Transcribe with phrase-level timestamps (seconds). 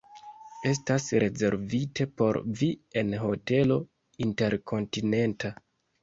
[0.67, 2.69] Estas rezervite por vi
[3.01, 3.77] en Hotelo
[4.27, 5.53] Interkontinenta!